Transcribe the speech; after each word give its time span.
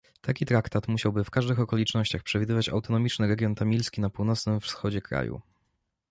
Taki 0.21 0.45
traktat 0.45 0.87
musiałby 0.87 1.23
w 1.23 1.29
każdych 1.29 1.59
okolicznościach 1.59 2.23
przewidywać 2.23 2.69
autonomiczny 2.69 3.27
region 3.27 3.55
tamilski 3.55 4.01
na 4.01 4.09
północnym 4.09 4.59
wschodzie 4.59 5.01
kraju 5.01 5.41